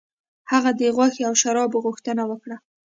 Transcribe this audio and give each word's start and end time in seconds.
هغه 0.51 0.71
د 0.79 0.81
غوښې 0.95 1.21
او 1.29 1.33
شرابو 1.41 1.83
غوښتنه 1.85 2.23
وکړه. 2.27 2.57